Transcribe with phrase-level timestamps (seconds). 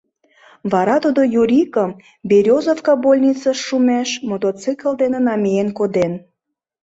[0.71, 1.91] Вара тудо Юрикым
[2.29, 6.13] Берёзовка больницыш шумеш мотоцикл дене намиен коден...